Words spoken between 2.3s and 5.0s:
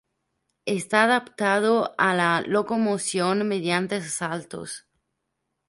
locomoción mediante saltos.